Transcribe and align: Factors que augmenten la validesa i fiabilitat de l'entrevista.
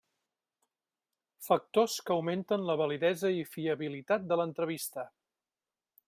Factors 1.47 1.97
que 2.07 2.15
augmenten 2.15 2.65
la 2.69 2.77
validesa 2.81 3.31
i 3.41 3.45
fiabilitat 3.51 4.25
de 4.31 4.39
l'entrevista. 4.41 5.05